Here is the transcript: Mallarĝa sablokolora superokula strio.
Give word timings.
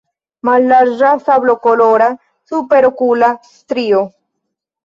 Mallarĝa 0.47 1.11
sablokolora 1.25 2.09
superokula 2.53 3.33
strio. 3.53 4.05